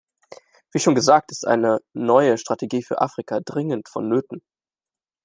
Wie 0.71 0.79
schon 0.79 0.95
gesagt, 0.95 1.31
ist 1.31 1.45
eine 1.45 1.79
neue 1.93 2.39
Strategie 2.39 2.81
für 2.81 2.99
Afrika 3.01 3.39
dringend 3.39 3.87
vonnöten. 3.87 4.41